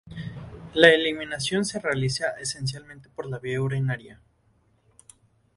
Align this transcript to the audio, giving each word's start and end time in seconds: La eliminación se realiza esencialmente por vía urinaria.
La 0.73 0.89
eliminación 0.89 1.63
se 1.63 1.77
realiza 1.79 2.29
esencialmente 2.39 3.07
por 3.09 3.39
vía 3.39 3.61
urinaria. 3.61 4.19